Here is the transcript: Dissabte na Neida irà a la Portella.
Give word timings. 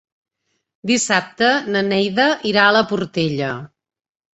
Dissabte 0.93 1.51
na 1.77 1.85
Neida 1.93 2.29
irà 2.55 2.67
a 2.67 2.77
la 2.81 2.87
Portella. 2.95 3.57